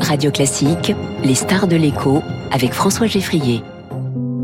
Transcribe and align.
Radio 0.00 0.30
Classique, 0.30 0.94
les 1.22 1.34
stars 1.34 1.66
de 1.66 1.76
l'écho 1.76 2.22
avec 2.50 2.72
François 2.72 3.06
Geffrier. 3.06 3.62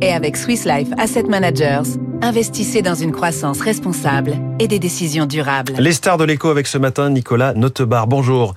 Et 0.02 0.12
avec 0.12 0.36
Swiss 0.36 0.64
Life 0.64 0.88
Asset 0.98 1.24
Managers, 1.24 1.98
investissez 2.22 2.82
dans 2.82 2.94
une 2.94 3.12
croissance 3.12 3.60
responsable 3.60 4.34
et 4.58 4.68
des 4.68 4.78
décisions 4.78 5.26
durables. 5.26 5.74
Les 5.78 5.92
stars 5.92 6.18
de 6.18 6.24
l'écho 6.24 6.48
avec 6.48 6.66
ce 6.66 6.78
matin, 6.78 7.10
Nicolas 7.10 7.54
Notebar. 7.54 8.06
Bonjour. 8.06 8.54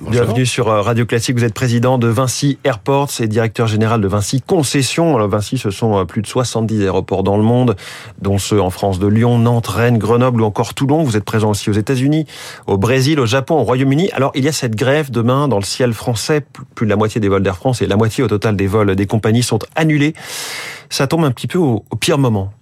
Bienvenue 0.00 0.46
sur 0.46 0.68
euh, 0.68 0.80
Radio 0.80 1.04
Classique. 1.06 1.36
Vous 1.36 1.44
êtes 1.44 1.54
président 1.54 1.98
de 1.98 2.06
Vinci 2.06 2.58
Airports 2.62 3.10
et 3.18 3.26
directeur 3.26 3.66
général 3.66 4.00
de 4.00 4.06
Vinci 4.06 4.40
Concessions. 4.40 5.16
Alors 5.16 5.28
Vinci, 5.28 5.58
ce 5.58 5.72
sont 5.72 5.98
euh, 5.98 6.04
plus 6.04 6.22
de 6.22 6.28
70 6.28 6.82
aéroports 6.82 7.24
dans 7.24 7.36
le 7.36 7.42
monde, 7.42 7.74
dont 8.22 8.38
ceux 8.38 8.60
en 8.60 8.70
France 8.70 9.00
de 9.00 9.08
Lyon, 9.08 9.38
Nantes, 9.38 9.66
Rennes, 9.66 9.98
Grenoble 9.98 10.42
ou 10.42 10.44
encore 10.44 10.74
Toulon. 10.74 11.02
Vous 11.02 11.16
êtes 11.16 11.24
présent 11.24 11.50
aussi 11.50 11.68
aux 11.68 11.72
États-Unis, 11.72 12.26
au 12.68 12.78
Brésil, 12.78 13.18
au 13.18 13.26
Japon, 13.26 13.56
au 13.56 13.64
Royaume-Uni. 13.64 14.12
Alors 14.12 14.30
il 14.36 14.44
y 14.44 14.48
a 14.48 14.52
cette 14.52 14.76
grève 14.76 15.10
demain 15.10 15.48
dans 15.48 15.58
le 15.58 15.64
ciel 15.64 15.92
français. 15.92 16.44
Plus 16.76 16.86
de 16.86 16.90
la 16.90 16.96
moitié 16.96 17.20
des 17.20 17.28
vols 17.28 17.42
d'Air 17.42 17.56
France 17.56 17.82
et 17.82 17.86
la 17.86 17.96
moitié 17.96 18.22
au 18.22 18.28
total 18.28 18.54
des 18.54 18.68
vols 18.68 18.94
des 18.94 19.06
compagnies 19.06 19.42
sont 19.42 19.58
annulés. 19.74 20.14
Ça 20.90 21.08
tombe 21.08 21.24
un 21.24 21.32
petit 21.32 21.48
peu 21.48 21.58
au, 21.58 21.84
pire 22.00 22.18
moment. 22.18 22.52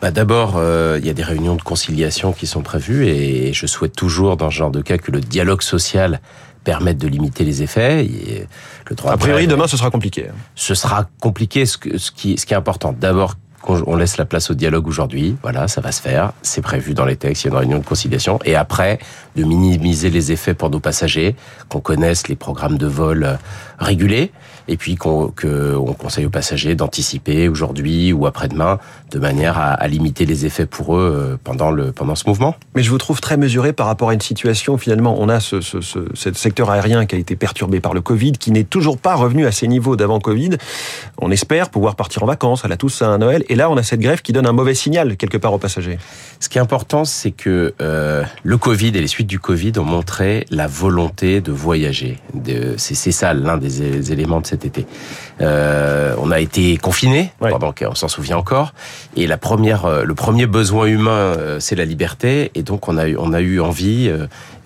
Bah 0.00 0.12
D'abord, 0.12 0.54
euh, 0.56 0.96
il 1.00 1.06
y 1.08 1.10
a 1.10 1.12
des 1.12 1.24
réunions 1.24 1.56
de 1.56 1.62
conciliation 1.62 2.32
qui 2.32 2.46
sont 2.46 2.62
prévues 2.62 3.08
et 3.08 3.52
je 3.52 3.66
souhaite 3.66 3.96
toujours, 3.96 4.36
dans 4.36 4.48
ce 4.48 4.54
genre 4.54 4.70
de 4.70 4.80
cas, 4.80 4.96
que 4.96 5.10
le 5.10 5.20
dialogue 5.20 5.62
social 5.62 6.20
permettre 6.68 6.98
de 6.98 7.08
limiter 7.08 7.44
les 7.44 7.62
effets. 7.62 8.04
Et 8.04 8.46
le 8.90 8.96
a 9.08 9.16
priori, 9.16 9.46
demain, 9.46 9.66
ce 9.66 9.78
sera 9.78 9.90
compliqué. 9.90 10.26
Ce 10.54 10.74
sera 10.74 11.08
compliqué. 11.18 11.64
Ce, 11.64 11.78
ce, 11.96 12.10
qui, 12.10 12.36
ce 12.36 12.44
qui 12.44 12.52
est 12.52 12.56
important, 12.56 12.92
d'abord, 12.92 13.36
on 13.66 13.96
laisse 13.96 14.18
la 14.18 14.26
place 14.26 14.50
au 14.50 14.54
dialogue 14.54 14.86
aujourd'hui. 14.86 15.36
Voilà, 15.42 15.66
ça 15.66 15.80
va 15.80 15.92
se 15.92 16.02
faire. 16.02 16.32
C'est 16.42 16.60
prévu 16.60 16.92
dans 16.92 17.06
les 17.06 17.16
textes. 17.16 17.44
Il 17.44 17.46
y 17.46 17.50
a 17.50 17.52
une 17.54 17.58
réunion 17.58 17.78
de 17.78 17.86
conciliation. 17.86 18.38
Et 18.44 18.54
après, 18.54 18.98
de 19.34 19.44
minimiser 19.44 20.10
les 20.10 20.30
effets 20.30 20.52
pour 20.52 20.68
nos 20.68 20.78
passagers, 20.78 21.36
qu'on 21.70 21.80
connaisse 21.80 22.28
les 22.28 22.36
programmes 22.36 22.76
de 22.76 22.86
vol 22.86 23.24
euh, 23.24 23.36
régulés, 23.78 24.30
et 24.68 24.76
puis 24.76 24.96
qu'on 24.96 25.32
conseille 25.98 26.26
aux 26.26 26.30
passagers 26.30 26.74
d'anticiper 26.74 27.48
aujourd'hui 27.48 28.12
ou 28.12 28.26
après-demain, 28.26 28.78
de 29.10 29.18
manière 29.18 29.58
à, 29.58 29.88
limiter 29.88 30.26
les 30.26 30.44
effets 30.44 30.66
pour 30.66 30.96
eux 30.96 31.16
euh, 31.16 31.36
pendant 31.42 31.70
le 31.70 31.92
pendant 31.92 32.14
ce 32.14 32.28
mouvement. 32.28 32.54
Mais 32.74 32.82
je 32.82 32.90
vous 32.90 32.98
trouve 32.98 33.20
très 33.20 33.38
mesuré 33.38 33.72
par 33.72 33.86
rapport 33.86 34.10
à 34.10 34.14
une 34.14 34.20
situation 34.20 34.76
finalement 34.76 35.16
on 35.18 35.30
a 35.30 35.40
ce, 35.40 35.62
ce, 35.62 35.80
ce, 35.80 36.32
secteur 36.34 36.70
aérien 36.70 37.06
qui 37.06 37.14
a 37.14 37.18
été 37.18 37.34
perturbé 37.36 37.80
par 37.80 37.94
le 37.94 38.02
Covid, 38.02 38.32
qui 38.32 38.50
n'est 38.50 38.64
toujours 38.64 38.98
pas 38.98 39.14
revenu 39.14 39.46
à 39.46 39.52
ses 39.52 39.66
niveaux 39.66 39.96
d'avant 39.96 40.20
Covid. 40.20 40.50
On 41.16 41.30
espère 41.30 41.70
pouvoir 41.70 41.96
partir 41.96 42.22
en 42.22 42.26
vacances 42.26 42.64
à 42.66 42.68
la 42.68 42.76
Toussaint, 42.76 43.14
à 43.14 43.18
Noël, 43.18 43.44
et 43.48 43.54
là 43.54 43.70
on 43.70 43.76
a 43.78 43.82
cette 43.82 44.00
grève 44.00 44.20
qui 44.20 44.32
donne 44.32 44.46
un 44.46 44.52
mauvais 44.52 44.74
signal 44.74 45.16
quelque 45.16 45.38
part 45.38 45.54
aux 45.54 45.58
passagers. 45.58 45.98
Ce 46.40 46.48
qui 46.50 46.58
est 46.58 46.60
important, 46.60 47.04
c'est 47.06 47.30
que 47.30 47.74
euh, 47.80 48.24
le 48.42 48.58
Covid 48.58 48.88
et 48.88 49.00
les 49.00 49.06
suites 49.06 49.26
du 49.26 49.40
Covid 49.40 49.72
ont 49.78 49.84
montré 49.84 50.44
la 50.50 50.66
volonté 50.66 51.40
de 51.40 51.52
voyager. 51.52 52.18
C'est 52.76 53.12
ça 53.12 53.32
l'un 53.32 53.56
des 53.56 54.12
éléments 54.12 54.40
de 54.40 54.46
cette 54.46 54.57
été. 54.64 54.86
Euh, 55.40 56.14
on 56.18 56.30
a 56.30 56.40
été 56.40 56.76
confinés, 56.76 57.32
pendant 57.38 57.74
on 57.88 57.94
s'en 57.94 58.08
souvient 58.08 58.36
encore, 58.36 58.74
et 59.16 59.26
la 59.26 59.38
première, 59.38 59.84
euh, 59.84 60.04
le 60.04 60.14
premier 60.14 60.46
besoin 60.46 60.86
humain, 60.86 61.10
euh, 61.10 61.60
c'est 61.60 61.76
la 61.76 61.84
liberté, 61.84 62.50
et 62.54 62.62
donc 62.62 62.88
on 62.88 62.96
a 62.98 63.08
eu, 63.08 63.16
on 63.18 63.32
a 63.32 63.40
eu 63.40 63.60
envie 63.60 64.10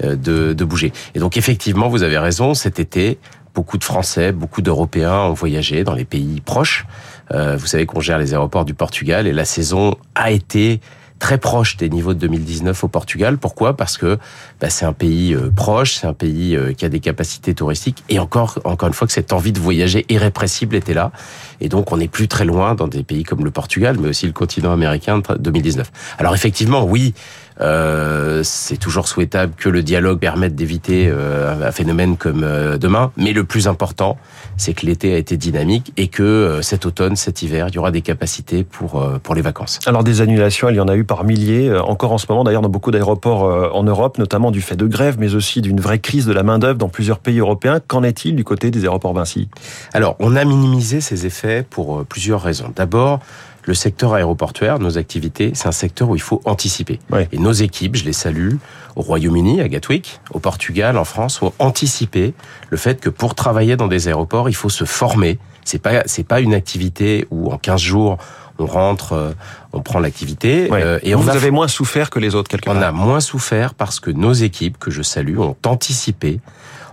de, 0.02 0.52
de 0.52 0.64
bouger. 0.64 0.92
Et 1.14 1.18
donc 1.18 1.36
effectivement, 1.36 1.88
vous 1.88 2.02
avez 2.02 2.18
raison, 2.18 2.54
cet 2.54 2.78
été, 2.80 3.18
beaucoup 3.54 3.78
de 3.78 3.84
Français, 3.84 4.32
beaucoup 4.32 4.62
d'Européens 4.62 5.24
ont 5.24 5.34
voyagé 5.34 5.84
dans 5.84 5.94
les 5.94 6.04
pays 6.06 6.40
proches. 6.40 6.86
vous 7.30 7.66
savez 7.66 7.86
qu'on 7.86 8.00
gère 8.00 8.18
les 8.18 8.32
aéroports 8.32 8.64
du 8.64 8.74
Portugal, 8.74 9.26
et 9.26 9.32
la 9.32 9.44
saison 9.44 9.96
a 10.14 10.30
été 10.30 10.80
très 11.22 11.38
proche 11.38 11.76
des 11.76 11.88
niveaux 11.88 12.14
de 12.14 12.18
2019 12.18 12.82
au 12.82 12.88
Portugal. 12.88 13.38
Pourquoi? 13.38 13.76
Parce 13.76 13.96
que 13.96 14.18
bah, 14.60 14.70
c'est 14.70 14.84
un 14.84 14.92
pays 14.92 15.34
euh, 15.34 15.52
proche, 15.54 15.94
c'est 15.94 16.06
un 16.08 16.14
pays 16.14 16.56
euh, 16.56 16.72
qui 16.72 16.84
a 16.84 16.88
des 16.88 16.98
capacités 16.98 17.54
touristiques 17.54 18.02
et 18.08 18.18
encore, 18.18 18.58
encore 18.64 18.88
une 18.88 18.92
fois 18.92 19.06
que 19.06 19.12
cette 19.12 19.32
envie 19.32 19.52
de 19.52 19.60
voyager 19.60 20.04
irrépressible 20.08 20.74
était 20.74 20.94
là. 20.94 21.12
Et 21.60 21.68
donc 21.68 21.92
on 21.92 21.98
n'est 21.98 22.08
plus 22.08 22.26
très 22.26 22.44
loin 22.44 22.74
dans 22.74 22.88
des 22.88 23.04
pays 23.04 23.22
comme 23.22 23.44
le 23.44 23.52
Portugal, 23.52 23.98
mais 24.00 24.08
aussi 24.08 24.26
le 24.26 24.32
continent 24.32 24.72
américain 24.72 25.20
de 25.20 25.36
2019. 25.38 25.92
Alors 26.18 26.34
effectivement, 26.34 26.84
oui, 26.84 27.14
c'est 27.58 28.76
toujours 28.76 29.08
souhaitable 29.08 29.54
que 29.56 29.68
le 29.68 29.82
dialogue 29.82 30.18
permette 30.18 30.54
d'éviter 30.54 31.08
euh, 31.08 31.68
un 31.68 31.72
phénomène 31.72 32.16
comme 32.16 32.42
euh, 32.44 32.78
demain. 32.78 33.12
Mais 33.16 33.32
le 33.32 33.44
plus 33.44 33.68
important, 33.68 34.16
c'est 34.56 34.74
que 34.74 34.86
l'été 34.86 35.14
a 35.14 35.18
été 35.18 35.36
dynamique 35.36 35.92
et 35.96 36.08
que 36.08 36.60
cet 36.62 36.86
automne, 36.86 37.16
cet 37.16 37.42
hiver, 37.42 37.66
il 37.68 37.74
y 37.74 37.78
aura 37.78 37.90
des 37.90 38.02
capacités 38.02 38.64
pour 38.64 39.02
pour 39.22 39.34
les 39.34 39.42
vacances. 39.42 39.78
Alors 39.86 40.04
des 40.04 40.20
annulations, 40.20 40.68
il 40.68 40.76
y 40.76 40.80
en 40.80 40.88
a 40.88 40.96
eu 40.96 41.04
par 41.04 41.24
milliers, 41.24 41.74
encore 41.76 42.12
en 42.12 42.18
ce 42.18 42.26
moment 42.28 42.44
d'ailleurs 42.44 42.62
dans 42.62 42.68
beaucoup 42.68 42.90
d'aéroports 42.90 43.42
en 43.74 43.82
Europe, 43.82 44.18
notamment 44.18 44.50
du 44.50 44.60
fait 44.60 44.76
de 44.76 44.86
grève, 44.86 45.16
mais 45.18 45.34
aussi 45.34 45.60
d'une 45.60 45.80
vraie 45.80 45.98
crise 45.98 46.26
de 46.26 46.32
la 46.32 46.42
main 46.42 46.58
d'œuvre 46.58 46.78
dans 46.78 46.88
plusieurs 46.88 47.18
pays 47.18 47.38
européens. 47.38 47.80
Qu'en 47.86 48.02
est-il 48.02 48.36
du 48.36 48.44
côté 48.44 48.70
des 48.70 48.82
aéroports 48.82 49.14
Vinci? 49.14 49.48
Alors 49.92 50.16
on 50.18 50.36
a 50.36 50.44
minimisé 50.44 51.00
ces 51.00 51.26
effets 51.26 51.64
pour 51.68 52.04
plusieurs 52.04 52.42
raisons. 52.42 52.72
D'abord 52.74 53.20
le 53.64 53.74
secteur 53.74 54.14
aéroportuaire, 54.14 54.78
nos 54.78 54.98
activités, 54.98 55.52
c'est 55.54 55.68
un 55.68 55.72
secteur 55.72 56.10
où 56.10 56.16
il 56.16 56.22
faut 56.22 56.40
anticiper. 56.44 56.98
Et 57.30 57.38
nos 57.38 57.52
équipes, 57.52 57.96
je 57.96 58.04
les 58.04 58.12
salue, 58.12 58.54
au 58.96 59.02
Royaume-Uni, 59.02 59.60
à 59.60 59.68
Gatwick, 59.68 60.20
au 60.32 60.38
Portugal, 60.38 60.98
en 60.98 61.04
France, 61.04 61.40
ont 61.42 61.52
anticipé 61.58 62.34
le 62.70 62.76
fait 62.76 63.00
que 63.00 63.08
pour 63.08 63.34
travailler 63.34 63.76
dans 63.76 63.88
des 63.88 64.08
aéroports, 64.08 64.48
il 64.48 64.54
faut 64.54 64.68
se 64.68 64.84
former. 64.84 65.38
C'est 65.64 65.78
pas, 65.78 66.02
c'est 66.06 66.26
pas 66.26 66.40
une 66.40 66.54
activité 66.54 67.26
où 67.30 67.52
en 67.52 67.58
15 67.58 67.80
jours, 67.80 68.18
on 68.58 68.66
rentre, 68.66 69.12
euh, 69.12 69.32
on 69.72 69.80
prend 69.80 69.98
l'activité. 69.98 70.68
Euh, 70.72 70.98
et 71.02 71.14
Vous 71.14 71.28
on 71.28 71.32
avez 71.32 71.50
moins 71.50 71.68
souffert 71.68 72.10
que 72.10 72.18
les 72.18 72.34
autres, 72.34 72.48
quelque 72.48 72.66
part. 72.66 72.76
On 72.76 72.82
a 72.82 72.92
moins 72.92 73.20
souffert 73.20 73.74
parce 73.74 74.00
que 74.00 74.10
nos 74.10 74.32
équipes, 74.32 74.78
que 74.78 74.90
je 74.90 75.02
salue, 75.02 75.38
ont 75.38 75.56
anticipé 75.64 76.40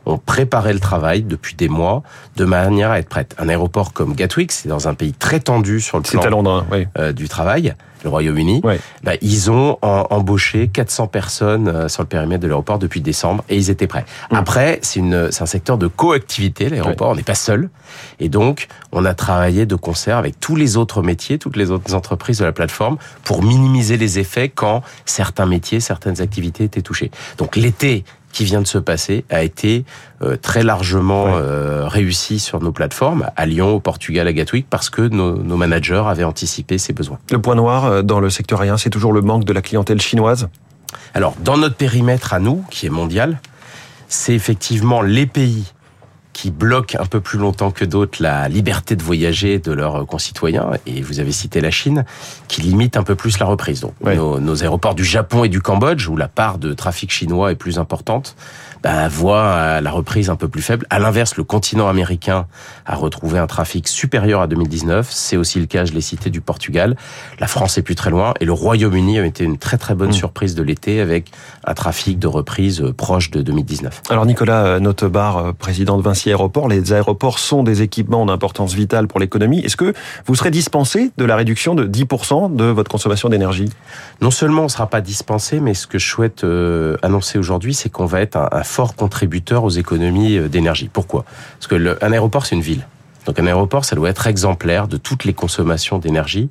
ont 0.09 0.17
préparé 0.17 0.73
le 0.73 0.79
travail 0.79 1.23
depuis 1.23 1.55
des 1.55 1.69
mois 1.69 2.03
de 2.35 2.45
manière 2.45 2.91
à 2.91 2.99
être 2.99 3.09
prête. 3.09 3.35
Un 3.37 3.49
aéroport 3.49 3.93
comme 3.93 4.13
Gatwick, 4.13 4.51
c'est 4.51 4.69
dans 4.69 4.87
un 4.87 4.93
pays 4.93 5.13
très 5.13 5.39
tendu 5.39 5.81
sur 5.81 5.97
le 5.97 6.03
plan 6.03 6.21
à 6.21 6.29
Londres, 6.29 6.65
oui. 6.71 6.87
euh, 6.97 7.11
du 7.11 7.29
travail, 7.29 7.75
le 8.03 8.09
Royaume-Uni. 8.09 8.61
Bah, 9.03 9.11
ils 9.21 9.51
ont 9.51 9.77
embauché 9.81 10.67
400 10.67 11.07
personnes 11.07 11.67
euh, 11.67 11.87
sur 11.87 12.03
le 12.03 12.07
périmètre 12.07 12.41
de 12.41 12.47
l'aéroport 12.47 12.79
depuis 12.79 13.01
décembre 13.01 13.43
et 13.49 13.57
ils 13.57 13.69
étaient 13.69 13.87
prêts. 13.87 14.05
Mmh. 14.31 14.35
Après, 14.35 14.79
c'est 14.81 15.01
un 15.01 15.45
secteur 15.45 15.77
de 15.77 15.87
coactivité, 15.87 16.69
l'aéroport. 16.69 17.09
On 17.09 17.15
n'est 17.15 17.23
pas 17.23 17.35
seul 17.35 17.69
et 18.19 18.29
donc 18.29 18.67
on 18.91 19.05
a 19.05 19.13
travaillé 19.13 19.65
de 19.65 19.75
concert 19.75 20.17
avec 20.17 20.39
tous 20.39 20.55
les 20.55 20.77
autres 20.77 21.01
métiers, 21.01 21.37
toutes 21.37 21.55
les 21.57 21.71
autres 21.71 21.93
entreprises 21.93 22.39
de 22.39 22.45
la 22.45 22.51
plateforme 22.51 22.97
pour 23.23 23.43
minimiser 23.43 23.97
les 23.97 24.19
effets 24.19 24.49
quand 24.49 24.81
certains 25.05 25.45
métiers, 25.45 25.79
certaines 25.79 26.21
activités 26.21 26.63
étaient 26.63 26.81
touchées. 26.81 27.11
Donc 27.37 27.55
l'été 27.55 28.03
qui 28.31 28.43
vient 28.45 28.61
de 28.61 28.67
se 28.67 28.77
passer 28.77 29.25
a 29.29 29.43
été 29.43 29.85
euh, 30.21 30.35
très 30.35 30.63
largement 30.63 31.25
euh, 31.29 31.87
réussi 31.87 32.39
sur 32.39 32.61
nos 32.61 32.71
plateformes, 32.71 33.29
à 33.35 33.45
Lyon, 33.45 33.75
au 33.75 33.79
Portugal, 33.79 34.27
à 34.27 34.33
Gatwick, 34.33 34.67
parce 34.69 34.89
que 34.89 35.01
nos, 35.01 35.37
nos, 35.37 35.57
managers 35.57 36.03
avaient 36.05 36.23
anticipé 36.23 36.77
ces 36.77 36.93
besoins. 36.93 37.19
Le 37.31 37.39
point 37.39 37.55
noir 37.55 37.85
euh, 37.85 38.01
dans 38.01 38.19
le 38.19 38.29
secteur 38.29 38.61
aérien, 38.61 38.77
c'est 38.77 38.89
toujours 38.89 39.13
le 39.13 39.21
manque 39.21 39.45
de 39.45 39.53
la 39.53 39.61
clientèle 39.61 40.01
chinoise 40.01 40.49
Alors, 41.13 41.35
dans 41.41 41.57
notre 41.57 41.75
périmètre 41.75 42.33
à 42.33 42.39
nous, 42.39 42.63
qui 42.69 42.85
est 42.85 42.91
mondial, 42.91 43.39
c'est 44.07 44.33
effectivement 44.33 45.01
les 45.01 45.25
pays 45.25 45.73
qui 46.39 46.51
bloquent 46.51 46.97
un 46.97 47.05
peu 47.05 47.19
plus 47.19 47.37
longtemps 47.37 47.69
que 47.69 47.83
d'autres 47.83 48.23
la 48.23 48.47
liberté 48.47 48.95
de 48.95 49.03
voyager 49.03 49.59
de 49.59 49.73
leurs 49.73 50.05
concitoyens, 50.05 50.71
et 50.85 51.01
vous 51.01 51.19
avez 51.19 51.33
cité 51.33 51.59
la 51.59 51.69
Chine, 51.69 52.05
qui 52.47 52.61
limite 52.61 52.95
un 52.95 53.03
peu 53.03 53.15
plus 53.15 53.39
la 53.39 53.45
reprise. 53.45 53.81
Donc 53.81 53.93
nos, 54.01 54.39
nos, 54.39 54.63
aéroports 54.63 54.95
du 54.95 55.03
Japon 55.03 55.43
et 55.43 55.49
du 55.49 55.61
Cambodge, 55.61 56.07
où 56.07 56.15
la 56.15 56.29
part 56.29 56.57
de 56.57 56.73
trafic 56.73 57.11
chinois 57.11 57.51
est 57.51 57.55
plus 57.55 57.77
importante, 57.77 58.37
bah, 58.83 59.09
voit 59.09 59.81
la 59.81 59.91
reprise 59.91 60.29
un 60.29 60.37
peu 60.37 60.47
plus 60.47 60.61
faible. 60.61 60.85
À 60.89 60.99
l'inverse, 60.99 61.35
le 61.35 61.43
continent 61.43 61.89
américain 61.89 62.47
a 62.85 62.95
retrouvé 62.95 63.37
un 63.37 63.47
trafic 63.47 63.89
supérieur 63.89 64.39
à 64.39 64.47
2019. 64.47 65.09
C'est 65.11 65.35
aussi 65.35 65.59
le 65.59 65.65
cas, 65.65 65.83
je 65.83 65.91
l'ai 65.91 65.99
cité, 65.99 66.29
du 66.29 66.39
Portugal. 66.39 66.95
La 67.39 67.47
France 67.47 67.77
est 67.77 67.81
plus 67.81 67.95
très 67.95 68.11
loin, 68.11 68.33
et 68.39 68.45
le 68.45 68.53
Royaume-Uni 68.53 69.19
a 69.19 69.25
été 69.25 69.43
une 69.43 69.57
très 69.57 69.77
très 69.77 69.95
bonne 69.95 70.11
mmh. 70.11 70.13
surprise 70.13 70.55
de 70.55 70.63
l'été 70.63 71.01
avec 71.01 71.31
un 71.65 71.73
trafic 71.73 72.17
de 72.17 72.27
reprise 72.27 72.81
proche 72.95 73.29
de 73.31 73.41
2019. 73.41 74.03
Alors 74.09 74.25
Nicolas 74.25 74.79
Notebar, 74.79 75.53
président 75.55 75.97
de 75.97 76.01
Vinci 76.01 76.28
Les 76.69 76.93
aéroports 76.93 77.39
sont 77.39 77.63
des 77.63 77.81
équipements 77.81 78.25
d'importance 78.25 78.73
vitale 78.73 79.07
pour 79.07 79.19
l'économie. 79.19 79.59
Est-ce 79.59 79.77
que 79.77 79.93
vous 80.25 80.35
serez 80.35 80.51
dispensé 80.51 81.11
de 81.17 81.25
la 81.25 81.35
réduction 81.35 81.75
de 81.75 81.87
10% 81.87 82.55
de 82.55 82.65
votre 82.65 82.91
consommation 82.91 83.29
d'énergie? 83.29 83.69
Non 84.21 84.31
seulement 84.31 84.61
on 84.61 84.65
ne 84.65 84.69
sera 84.69 84.87
pas 84.87 85.01
dispensé, 85.01 85.59
mais 85.59 85.73
ce 85.73 85.87
que 85.87 85.97
je 85.97 86.07
souhaite 86.07 86.43
euh, 86.43 86.97
annoncer 87.01 87.39
aujourd'hui, 87.39 87.73
c'est 87.73 87.89
qu'on 87.89 88.05
va 88.05 88.21
être 88.21 88.37
un, 88.37 88.63
fort 88.63 88.95
contributeur 88.95 89.63
aux 89.63 89.69
économies 89.69 90.37
euh, 90.37 90.47
d'énergie. 90.47 90.89
Pourquoi? 90.91 91.25
Parce 91.57 91.67
que 91.67 91.97
un 92.03 92.11
aéroport, 92.11 92.45
c'est 92.45 92.55
une 92.55 92.61
ville. 92.61 92.85
Donc 93.25 93.39
un 93.39 93.45
aéroport, 93.45 93.85
ça 93.85 93.95
doit 93.95 94.09
être 94.09 94.27
exemplaire 94.27 94.87
de 94.87 94.97
toutes 94.97 95.23
les 95.23 95.33
consommations 95.33 95.99
d'énergie. 95.99 96.49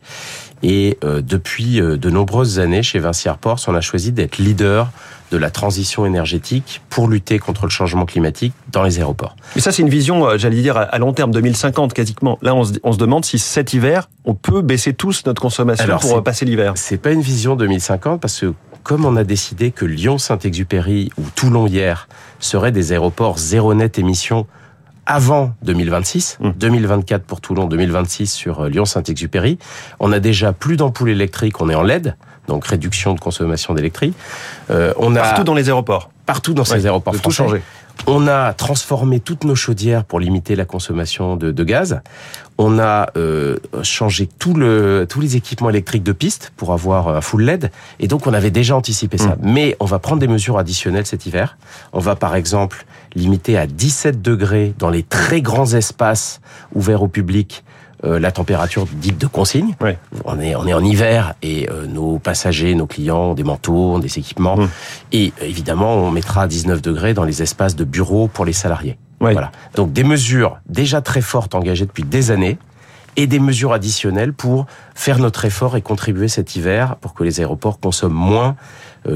Et 0.62 0.98
euh, 1.04 1.22
depuis 1.22 1.80
de 1.80 2.10
nombreuses 2.10 2.58
années, 2.58 2.82
chez 2.82 2.98
Vinci 2.98 3.28
Airports, 3.28 3.60
on 3.68 3.74
a 3.74 3.80
choisi 3.80 4.12
d'être 4.12 4.38
leader 4.38 4.90
de 5.30 5.36
la 5.36 5.50
transition 5.50 6.06
énergétique 6.06 6.80
pour 6.88 7.08
lutter 7.08 7.38
contre 7.38 7.64
le 7.64 7.70
changement 7.70 8.06
climatique 8.06 8.54
dans 8.72 8.82
les 8.82 8.98
aéroports. 8.98 9.36
Mais 9.54 9.60
ça, 9.60 9.72
c'est 9.72 9.82
une 9.82 9.88
vision, 9.88 10.26
euh, 10.26 10.38
j'allais 10.38 10.60
dire, 10.60 10.76
à 10.76 10.98
long 10.98 11.12
terme, 11.12 11.30
2050 11.32 11.92
quasiment. 11.92 12.38
Là, 12.42 12.54
on 12.54 12.64
se, 12.64 12.74
on 12.82 12.92
se 12.92 12.98
demande 12.98 13.24
si 13.24 13.38
cet 13.38 13.72
hiver, 13.72 14.08
on 14.24 14.34
peut 14.34 14.62
baisser 14.62 14.94
tous 14.94 15.24
notre 15.26 15.40
consommation 15.40 15.98
pour 15.98 16.22
passer 16.22 16.44
l'hiver. 16.44 16.72
C'est 16.76 16.98
pas 16.98 17.10
une 17.10 17.20
vision 17.20 17.56
2050 17.56 18.20
parce 18.20 18.40
que 18.40 18.54
comme 18.82 19.04
on 19.04 19.16
a 19.16 19.24
décidé 19.24 19.70
que 19.70 19.84
Lyon-Saint-Exupéry 19.84 21.10
ou 21.18 21.22
Toulon 21.34 21.66
hier 21.66 22.08
seraient 22.40 22.72
des 22.72 22.92
aéroports 22.92 23.38
zéro 23.38 23.74
net 23.74 23.98
émission 23.98 24.46
avant 25.08 25.54
2026, 25.62 26.38
2024 26.56 27.24
pour 27.24 27.40
Toulon, 27.40 27.66
2026 27.66 28.30
sur 28.30 28.60
euh, 28.60 28.68
Lyon-Saint-Exupéry. 28.68 29.58
On 29.98 30.12
a 30.12 30.20
déjà 30.20 30.52
plus 30.52 30.76
d'ampoules 30.76 31.08
électriques, 31.08 31.60
on 31.60 31.70
est 31.70 31.74
en 31.74 31.82
LED, 31.82 32.14
donc 32.46 32.66
réduction 32.66 33.14
de 33.14 33.20
consommation 33.20 33.74
d'électricité. 33.74 34.16
Euh, 34.70 34.92
on 34.98 35.16
a 35.16 35.20
partout 35.20 35.44
dans 35.44 35.54
les 35.54 35.68
aéroports. 35.68 36.10
Partout 36.26 36.52
dans 36.52 36.64
ces 36.64 36.84
aéroports 36.84 37.14
de 37.14 37.18
tout 37.18 37.30
changer. 37.30 37.62
On 38.06 38.26
a 38.26 38.52
transformé 38.54 39.20
toutes 39.20 39.44
nos 39.44 39.54
chaudières 39.54 40.04
pour 40.04 40.20
limiter 40.20 40.56
la 40.56 40.64
consommation 40.64 41.36
de, 41.36 41.50
de 41.50 41.64
gaz. 41.64 42.00
On 42.56 42.78
a 42.78 43.10
euh, 43.16 43.58
changé 43.82 44.26
tout 44.38 44.54
le, 44.54 45.06
tous 45.08 45.20
les 45.20 45.36
équipements 45.36 45.70
électriques 45.70 46.02
de 46.02 46.12
piste 46.12 46.52
pour 46.56 46.72
avoir 46.72 47.08
un 47.08 47.20
full 47.20 47.42
LED. 47.42 47.70
Et 48.00 48.08
donc, 48.08 48.26
on 48.26 48.32
avait 48.32 48.50
déjà 48.50 48.76
anticipé 48.76 49.18
ça. 49.18 49.36
Mm. 49.36 49.38
Mais 49.42 49.76
on 49.80 49.84
va 49.84 49.98
prendre 49.98 50.20
des 50.20 50.28
mesures 50.28 50.58
additionnelles 50.58 51.06
cet 51.06 51.26
hiver. 51.26 51.58
On 51.92 52.00
va, 52.00 52.16
par 52.16 52.34
exemple, 52.34 52.86
limiter 53.14 53.58
à 53.58 53.66
17 53.66 54.22
degrés 54.22 54.74
dans 54.78 54.90
les 54.90 55.02
très 55.02 55.40
grands 55.42 55.72
espaces 55.72 56.40
ouverts 56.74 57.02
au 57.02 57.08
public 57.08 57.64
euh, 58.04 58.18
la 58.18 58.30
température 58.32 58.86
dite 58.86 59.18
de 59.18 59.26
consigne. 59.26 59.74
On 60.24 60.40
est 60.40 60.54
on 60.54 60.66
est 60.66 60.72
en 60.72 60.84
hiver 60.84 61.34
et 61.42 61.68
euh, 61.70 61.86
nos 61.86 62.18
passagers, 62.18 62.74
nos 62.74 62.86
clients 62.86 63.30
ont 63.30 63.34
des 63.34 63.44
manteaux, 63.44 63.94
ont 63.94 63.98
des 63.98 64.18
équipements 64.18 64.56
Mm. 64.56 64.68
et 65.12 65.32
euh, 65.42 65.46
évidemment 65.46 65.94
on 65.96 66.10
mettra 66.10 66.42
à 66.42 66.46
19 66.46 66.80
degrés 66.82 67.14
dans 67.14 67.24
les 67.24 67.42
espaces 67.42 67.76
de 67.76 67.84
bureaux 67.84 68.28
pour 68.28 68.44
les 68.44 68.52
salariés. 68.52 68.98
Voilà. 69.20 69.50
Donc 69.74 69.92
des 69.92 70.04
mesures 70.04 70.58
déjà 70.68 71.00
très 71.00 71.20
fortes 71.20 71.54
engagées 71.54 71.86
depuis 71.86 72.04
des 72.04 72.30
années 72.30 72.56
et 73.16 73.26
des 73.26 73.40
mesures 73.40 73.72
additionnelles 73.72 74.32
pour 74.32 74.66
faire 74.94 75.18
notre 75.18 75.44
effort 75.44 75.76
et 75.76 75.82
contribuer 75.82 76.28
cet 76.28 76.54
hiver 76.54 76.94
pour 77.00 77.14
que 77.14 77.24
les 77.24 77.40
aéroports 77.40 77.80
consomment 77.80 78.12
moins 78.12 78.56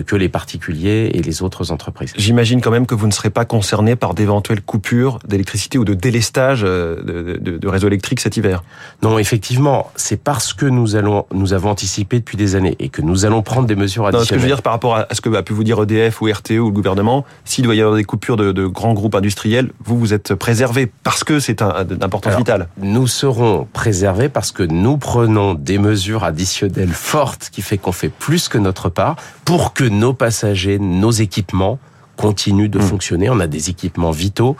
que 0.00 0.16
les 0.16 0.28
particuliers 0.28 1.10
et 1.12 1.20
les 1.22 1.42
autres 1.42 1.70
entreprises. 1.70 2.12
J'imagine 2.16 2.60
quand 2.60 2.70
même 2.70 2.86
que 2.86 2.94
vous 2.94 3.06
ne 3.06 3.12
serez 3.12 3.30
pas 3.30 3.44
concerné 3.44 3.96
par 3.96 4.14
d'éventuelles 4.14 4.62
coupures 4.62 5.18
d'électricité 5.28 5.76
ou 5.78 5.84
de 5.84 5.94
délestage 5.94 6.62
euh, 6.64 7.02
de, 7.02 7.36
de, 7.38 7.58
de 7.58 7.68
réseau 7.68 7.88
électrique 7.88 8.20
cet 8.20 8.36
hiver. 8.36 8.62
Non, 9.02 9.18
effectivement, 9.18 9.90
c'est 9.96 10.16
parce 10.16 10.54
que 10.54 10.66
nous 10.66 10.96
allons, 10.96 11.26
nous 11.34 11.52
avons 11.52 11.70
anticipé 11.70 12.18
depuis 12.18 12.36
des 12.36 12.54
années 12.54 12.76
et 12.78 12.88
que 12.88 13.02
nous 13.02 13.24
allons 13.26 13.42
prendre 13.42 13.66
des 13.66 13.76
mesures 13.76 14.04
Non, 14.04 14.10
ce 14.10 14.12
que 14.12 14.16
je 14.16 14.20
additionnelles. 14.20 14.42
veux 14.42 14.54
dire 14.56 14.62
par 14.62 14.72
rapport 14.72 14.96
à 14.96 15.06
ce 15.12 15.20
que 15.20 15.34
a 15.34 15.42
pu 15.42 15.52
vous 15.52 15.64
dire 15.64 15.82
EDF 15.82 16.20
ou 16.22 16.26
RTE 16.30 16.52
ou 16.52 16.66
le 16.66 16.70
gouvernement, 16.72 17.24
s'il 17.44 17.64
doit 17.64 17.74
y 17.74 17.80
avoir 17.80 17.96
des 17.96 18.04
coupures 18.04 18.36
de, 18.36 18.52
de 18.52 18.66
grands 18.66 18.92
groupes 18.94 19.14
industriels, 19.14 19.70
vous 19.84 19.98
vous 19.98 20.12
êtes 20.14 20.34
préservé 20.34 20.90
parce 21.02 21.24
que 21.24 21.40
c'est 21.40 21.62
d'importance 21.62 22.36
vitale. 22.36 22.68
nous 22.80 23.06
serons 23.06 23.66
préservés 23.72 24.28
parce 24.28 24.52
que 24.52 24.62
nous 24.62 24.96
prenons 24.98 25.54
des 25.54 25.78
mesures 25.78 26.24
additionnelles 26.24 26.90
fortes 26.92 27.48
qui 27.50 27.62
fait 27.62 27.78
qu'on 27.78 27.92
fait 27.92 28.10
plus 28.10 28.48
que 28.48 28.58
notre 28.58 28.88
part 28.88 29.16
pour 29.44 29.72
que 29.72 29.81
nos 29.88 30.12
passagers, 30.14 30.78
nos 30.78 31.10
équipements 31.10 31.78
continuent 32.16 32.68
de 32.70 32.78
Mm. 32.78 32.82
fonctionner. 32.82 33.30
On 33.30 33.40
a 33.40 33.46
des 33.46 33.70
équipements 33.70 34.10
vitaux 34.10 34.56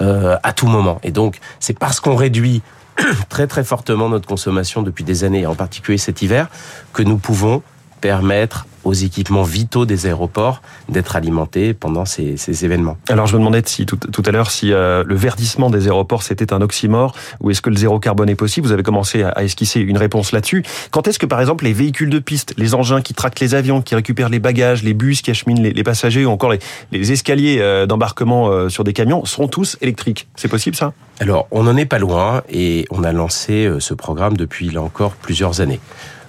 euh, 0.00 0.36
à 0.42 0.52
tout 0.52 0.66
moment. 0.66 0.98
Et 1.02 1.10
donc, 1.10 1.38
c'est 1.60 1.78
parce 1.78 2.00
qu'on 2.00 2.16
réduit 2.16 2.62
très 3.28 3.46
très 3.46 3.64
fortement 3.64 4.08
notre 4.08 4.26
consommation 4.26 4.82
depuis 4.82 5.04
des 5.04 5.24
années, 5.24 5.40
et 5.40 5.46
en 5.46 5.54
particulier 5.54 5.98
cet 5.98 6.22
hiver, 6.22 6.48
que 6.92 7.02
nous 7.02 7.18
pouvons 7.18 7.62
permettre 8.06 8.66
aux 8.84 8.92
équipements 8.92 9.42
vitaux 9.42 9.84
des 9.84 10.06
aéroports 10.06 10.62
d'être 10.88 11.16
alimentés 11.16 11.74
pendant 11.74 12.04
ces, 12.04 12.36
ces 12.36 12.64
événements. 12.64 12.96
Alors 13.08 13.26
je 13.26 13.34
me 13.34 13.40
demandais 13.40 13.62
si 13.66 13.84
tout, 13.84 13.96
tout 13.96 14.22
à 14.24 14.30
l'heure 14.30 14.52
si 14.52 14.72
euh, 14.72 15.02
le 15.04 15.16
verdissement 15.16 15.70
des 15.70 15.88
aéroports 15.88 16.22
c'était 16.22 16.52
un 16.52 16.60
oxymore 16.60 17.16
ou 17.40 17.50
est-ce 17.50 17.60
que 17.60 17.68
le 17.68 17.76
zéro 17.76 17.98
carbone 17.98 18.28
est 18.28 18.36
possible? 18.36 18.64
Vous 18.68 18.72
avez 18.72 18.84
commencé 18.84 19.24
à, 19.24 19.30
à 19.30 19.42
esquisser 19.42 19.80
une 19.80 19.98
réponse 19.98 20.30
là-dessus. 20.30 20.62
Quand 20.92 21.08
est-ce 21.08 21.18
que 21.18 21.26
par 21.26 21.40
exemple 21.40 21.64
les 21.64 21.72
véhicules 21.72 22.10
de 22.10 22.20
piste, 22.20 22.54
les 22.58 22.74
engins 22.74 23.02
qui 23.02 23.12
traquent 23.12 23.40
les 23.40 23.56
avions, 23.56 23.82
qui 23.82 23.96
récupèrent 23.96 24.28
les 24.28 24.38
bagages, 24.38 24.84
les 24.84 24.94
bus 24.94 25.20
qui 25.20 25.32
acheminent 25.32 25.60
les, 25.60 25.72
les 25.72 25.82
passagers 25.82 26.24
ou 26.24 26.30
encore 26.30 26.52
les, 26.52 26.60
les 26.92 27.10
escaliers 27.10 27.58
euh, 27.58 27.86
d'embarquement 27.86 28.50
euh, 28.50 28.68
sur 28.68 28.84
des 28.84 28.92
camions 28.92 29.24
seront 29.24 29.48
tous 29.48 29.76
électriques? 29.80 30.28
C'est 30.36 30.52
possible 30.56 30.76
ça? 30.76 30.92
Alors, 31.18 31.48
on 31.50 31.64
n'en 31.64 31.76
est 31.76 31.86
pas 31.86 31.98
loin 31.98 32.42
et 32.48 32.84
on 32.90 33.02
a 33.02 33.10
lancé 33.10 33.68
ce 33.80 33.94
programme 33.94 34.36
depuis, 34.36 34.70
là 34.70 34.82
encore, 34.82 35.12
plusieurs 35.12 35.60
années. 35.60 35.80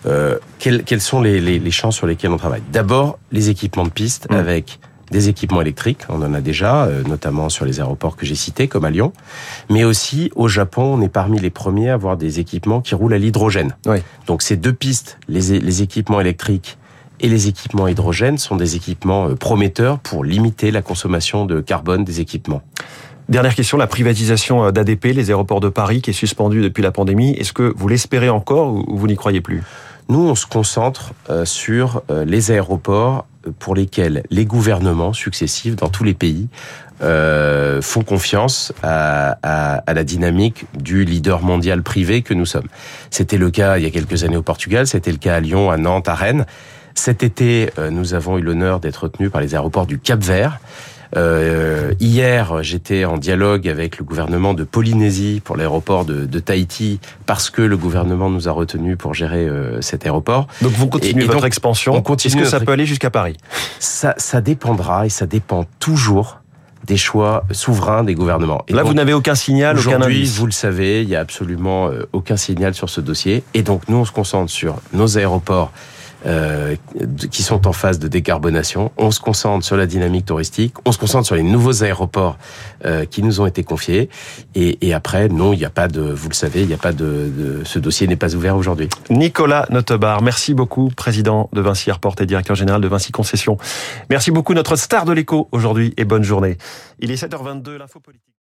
Euh, 0.05 0.37
quels, 0.59 0.83
quels 0.83 1.01
sont 1.01 1.21
les, 1.21 1.39
les, 1.41 1.59
les 1.59 1.71
champs 1.71 1.91
sur 1.91 2.07
lesquels 2.07 2.31
on 2.31 2.37
travaille? 2.37 2.61
D'abord, 2.71 3.19
les 3.31 3.49
équipements 3.49 3.83
de 3.85 3.89
piste 3.89 4.27
Mm. 4.29 4.35
avec 4.35 4.79
des 5.09 5.29
équipements 5.29 5.61
électriques, 5.61 6.01
on 6.09 6.21
en 6.21 6.33
a 6.33 6.41
déjà, 6.41 6.83
euh, 6.83 7.01
notamment 7.03 7.47
sur 7.47 7.63
les 7.63 7.79
aéroports 7.79 8.17
que 8.17 8.25
j'ai 8.25 8.35
cités, 8.35 8.67
comme 8.67 8.83
à 8.83 8.89
Lyon, 8.89 9.13
mais 9.69 9.85
aussi 9.85 10.31
au 10.35 10.49
Japon, 10.49 10.95
on 10.97 11.01
est 11.01 11.07
parmi 11.09 11.39
les 11.39 11.49
premiers 11.49 11.89
à 11.89 11.93
avoir 11.93 12.17
des 12.17 12.39
équipements 12.41 12.81
qui 12.81 12.93
roulent 12.93 13.13
à 13.13 13.17
l'hydrogène. 13.17 13.75
Oui. 13.85 13.99
Donc 14.25 14.41
ces 14.41 14.57
deux 14.57 14.73
pistes, 14.73 15.17
les, 15.29 15.59
les 15.61 15.81
équipements 15.81 16.19
électriques 16.19 16.77
et 17.21 17.29
les 17.29 17.47
équipements 17.47 17.87
hydrogène, 17.87 18.37
sont 18.37 18.57
des 18.57 18.75
équipements 18.75 19.29
euh, 19.29 19.35
prometteurs 19.35 19.99
pour 19.99 20.25
limiter 20.25 20.71
la 20.71 20.81
consommation 20.81 21.45
de 21.45 21.61
carbone 21.61 22.03
des 22.03 22.19
équipements. 22.19 22.61
Dernière 23.29 23.55
question, 23.55 23.77
la 23.77 23.87
privatisation 23.87 24.71
d'ADP, 24.71 25.05
les 25.13 25.29
aéroports 25.29 25.59
de 25.59 25.69
Paris 25.69 26.01
qui 26.01 26.11
est 26.11 26.13
suspendue 26.13 26.61
depuis 26.61 26.81
la 26.81 26.91
pandémie, 26.91 27.31
est-ce 27.31 27.51
que 27.53 27.73
vous 27.75 27.87
l'espérez 27.87 28.29
encore 28.29 28.73
ou 28.73 28.97
vous 28.97 29.07
n'y 29.07 29.15
croyez 29.15 29.41
plus? 29.41 29.63
Nous, 30.09 30.19
on 30.19 30.35
se 30.35 30.45
concentre 30.45 31.13
euh, 31.29 31.43
sur 31.43 32.01
euh, 32.09 32.23
les 32.23 32.51
aéroports 32.51 33.25
pour 33.59 33.75
lesquels 33.75 34.23
les 34.29 34.45
gouvernements 34.45 35.13
successifs 35.13 35.75
dans 35.75 35.89
tous 35.89 36.03
les 36.03 36.13
pays 36.13 36.47
euh, 37.01 37.81
font 37.81 38.03
confiance 38.03 38.73
à 38.83 39.37
la 39.87 40.03
dynamique 40.03 40.65
du 40.77 41.05
leader 41.05 41.41
mondial 41.41 41.81
privé 41.81 42.23
que 42.23 42.33
nous 42.33 42.45
sommes. 42.45 42.67
C'était 43.09 43.37
le 43.37 43.49
cas 43.49 43.77
il 43.77 43.83
y 43.83 43.87
a 43.87 43.89
quelques 43.89 44.23
années 44.23 44.35
au 44.35 44.41
Portugal, 44.41 44.85
c'était 44.87 45.11
le 45.11 45.17
cas 45.17 45.35
à 45.35 45.39
Lyon, 45.39 45.71
à 45.71 45.77
Nantes, 45.77 46.09
à 46.09 46.15
Rennes. 46.15 46.45
Cet 46.97 47.21
été, 47.21 47.69
euh, 47.77 47.91
nous 47.91 48.15
avons 48.15 48.39
eu 48.39 48.41
l'honneur 48.41 48.79
d'être 48.79 49.03
retenus 49.03 49.29
par 49.31 49.39
les 49.39 49.53
aéroports 49.53 49.85
du 49.85 49.99
Cap 49.99 50.19
Vert. 50.19 50.57
Euh, 51.15 51.93
hier, 51.99 52.63
j'étais 52.63 53.05
en 53.05 53.17
dialogue 53.17 53.69
avec 53.69 53.99
le 53.99 54.03
gouvernement 54.03 54.55
de 54.55 54.63
Polynésie 54.63 55.39
pour 55.45 55.55
l'aéroport 55.57 56.05
de, 56.05 56.25
de 56.25 56.39
Tahiti 56.39 56.99
parce 57.27 57.51
que 57.51 57.61
le 57.61 57.77
gouvernement 57.77 58.31
nous 58.31 58.49
a 58.49 58.51
retenus 58.51 58.97
pour 58.97 59.13
gérer 59.13 59.47
euh, 59.47 59.79
cet 59.79 60.05
aéroport. 60.07 60.47
Donc 60.63 60.71
vous 60.71 60.87
continuez 60.87 61.21
Et- 61.21 61.25
et 61.25 61.27
votre 61.27 61.37
donc, 61.41 61.45
expansion. 61.47 61.93
on 61.93 62.01
continue 62.01 62.33
Est-ce 62.33 62.43
que 62.43 62.49
ça 62.49 62.59
peut 62.59 62.71
aller 62.71 62.87
jusqu'à 62.87 63.11
Paris 63.11 63.37
Ça, 63.79 64.15
ça 64.17 64.41
dépendra 64.41 65.05
et 65.05 65.09
ça 65.09 65.27
dépend 65.27 65.65
toujours 65.79 66.39
des 66.87 66.97
choix 66.97 67.45
souverains 67.51 68.03
des 68.03 68.15
gouvernements. 68.15 68.63
Et 68.67 68.73
Là, 68.73 68.79
donc, 68.81 68.89
vous 68.89 68.95
n'avez 68.95 69.13
aucun 69.13 69.35
signal, 69.35 69.77
aucun 69.77 69.87
Aujourd'hui, 69.97 70.17
indice. 70.17 70.35
vous 70.37 70.45
le 70.47 70.51
savez, 70.51 71.03
il 71.03 71.09
y 71.09 71.15
a 71.15 71.19
absolument 71.19 71.89
euh, 71.89 72.07
aucun 72.11 72.37
signal 72.37 72.73
sur 72.73 72.89
ce 72.89 73.01
dossier. 73.01 73.43
Et 73.53 73.61
donc, 73.61 73.83
nous, 73.87 73.97
on 73.97 74.05
se 74.05 74.11
concentre 74.11 74.51
sur 74.51 74.77
nos 74.93 75.17
aéroports 75.17 75.71
euh, 76.25 76.75
qui 77.31 77.43
sont 77.43 77.67
en 77.67 77.73
phase 77.73 77.99
de 77.99 78.07
décarbonation. 78.07 78.91
On 78.97 79.11
se 79.11 79.19
concentre 79.19 79.65
sur 79.65 79.77
la 79.77 79.85
dynamique 79.85 80.25
touristique. 80.25 80.73
On 80.85 80.91
se 80.91 80.97
concentre 80.97 81.25
sur 81.25 81.35
les 81.35 81.43
nouveaux 81.43 81.83
aéroports 81.83 82.37
euh, 82.85 83.05
qui 83.05 83.21
nous 83.23 83.39
ont 83.39 83.45
été 83.45 83.63
confiés. 83.63 84.09
Et, 84.55 84.87
et 84.87 84.93
après, 84.93 85.29
non, 85.29 85.53
il 85.53 85.59
n'y 85.59 85.65
a 85.65 85.69
pas 85.69 85.87
de, 85.87 86.01
vous 86.01 86.29
le 86.29 86.33
savez, 86.33 86.61
il 86.61 86.67
n'y 86.67 86.73
a 86.73 86.77
pas 86.77 86.93
de, 86.93 87.31
de 87.37 87.63
ce 87.63 87.79
dossier 87.79 88.07
n'est 88.07 88.15
pas 88.15 88.35
ouvert 88.35 88.55
aujourd'hui. 88.57 88.89
Nicolas 89.09 89.67
Notebar, 89.69 90.21
merci 90.21 90.53
beaucoup, 90.53 90.89
président 90.95 91.49
de 91.53 91.61
Vinci 91.61 91.89
Airport 91.89 92.15
et 92.19 92.25
directeur 92.25 92.55
général 92.55 92.81
de 92.81 92.87
Vinci 92.87 93.11
Concession. 93.11 93.57
Merci 94.09 94.31
beaucoup, 94.31 94.53
notre 94.53 94.75
star 94.75 95.05
de 95.05 95.13
l'écho 95.13 95.47
aujourd'hui 95.51 95.93
et 95.97 96.05
bonne 96.05 96.23
journée. 96.23 96.57
Il 96.99 97.11
est 97.11 97.23
7h22, 97.23 97.77
l'info 97.77 97.99
politique. 97.99 98.26